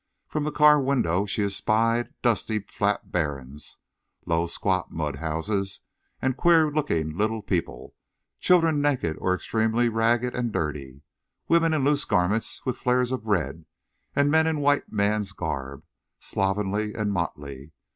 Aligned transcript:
From 0.27 0.45
the 0.45 0.51
car 0.51 0.81
window 0.81 1.27
she 1.27 1.43
espied 1.43 2.09
dusty 2.23 2.57
flat 2.57 3.11
barrens, 3.11 3.77
low 4.25 4.47
squat 4.47 4.89
mud 4.91 5.17
houses, 5.17 5.81
and 6.19 6.35
queer 6.35 6.71
looking 6.71 7.15
little 7.15 7.43
people, 7.43 7.93
children 8.39 8.81
naked 8.81 9.15
or 9.21 9.35
extremely 9.35 9.89
ragged 9.89 10.33
and 10.33 10.51
dirty, 10.51 11.03
women 11.47 11.71
in 11.71 11.83
loose 11.83 12.03
garments 12.05 12.65
with 12.65 12.79
flares 12.79 13.11
of 13.11 13.27
red, 13.27 13.65
and 14.15 14.31
men 14.31 14.47
in 14.47 14.61
white 14.61 14.91
man's 14.91 15.33
garb, 15.33 15.83
slovenly 16.19 16.95
and 16.95 17.11
motley. 17.13 17.71